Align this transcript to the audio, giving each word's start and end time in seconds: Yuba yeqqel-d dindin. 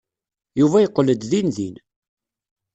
Yuba 0.59 0.77
yeqqel-d 0.79 1.21
dindin. 1.31 1.75